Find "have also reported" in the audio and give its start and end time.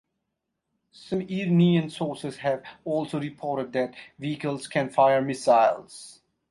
2.37-3.71